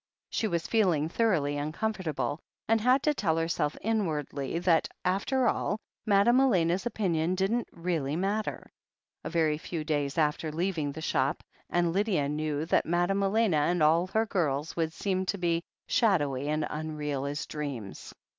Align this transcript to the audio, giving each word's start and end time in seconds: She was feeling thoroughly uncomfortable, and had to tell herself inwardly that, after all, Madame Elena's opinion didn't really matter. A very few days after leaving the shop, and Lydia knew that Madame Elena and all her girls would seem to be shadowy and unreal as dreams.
She 0.31 0.47
was 0.47 0.65
feeling 0.65 1.09
thoroughly 1.09 1.57
uncomfortable, 1.59 2.39
and 2.67 2.81
had 2.81 3.03
to 3.03 3.13
tell 3.13 3.37
herself 3.37 3.77
inwardly 3.81 4.57
that, 4.57 4.89
after 5.05 5.47
all, 5.47 5.77
Madame 6.07 6.39
Elena's 6.41 6.87
opinion 6.87 7.35
didn't 7.35 7.67
really 7.71 8.15
matter. 8.15 8.71
A 9.23 9.29
very 9.29 9.59
few 9.59 9.83
days 9.83 10.17
after 10.17 10.51
leaving 10.51 10.91
the 10.91 11.01
shop, 11.01 11.43
and 11.69 11.93
Lydia 11.93 12.27
knew 12.29 12.65
that 12.65 12.87
Madame 12.87 13.21
Elena 13.21 13.57
and 13.57 13.83
all 13.83 14.07
her 14.07 14.25
girls 14.25 14.75
would 14.75 14.91
seem 14.91 15.23
to 15.27 15.37
be 15.37 15.61
shadowy 15.85 16.49
and 16.49 16.65
unreal 16.67 17.27
as 17.27 17.45
dreams. 17.45 18.11